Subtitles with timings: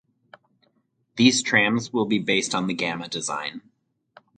[1.15, 3.61] These trams will be based on the Gamma design.